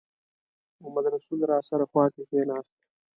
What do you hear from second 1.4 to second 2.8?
راسره خوا کې کېناست.